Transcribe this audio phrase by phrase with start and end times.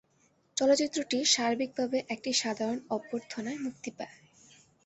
[0.57, 4.15] চলচ্চিত্রটি সার্বিকভাবে একটি সাধারণ অভ্যর্থনায় মুক্তি পায়।